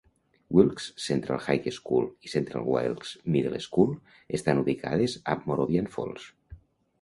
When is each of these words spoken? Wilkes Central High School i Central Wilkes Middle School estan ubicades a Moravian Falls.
Wilkes 0.59 0.85
Central 1.07 1.43
High 1.47 1.67
School 1.75 2.07
i 2.27 2.31
Central 2.33 2.65
Wilkes 2.77 3.11
Middle 3.35 3.61
School 3.67 3.93
estan 4.39 4.63
ubicades 4.63 5.19
a 5.35 5.39
Moravian 5.45 5.93
Falls. 5.99 6.27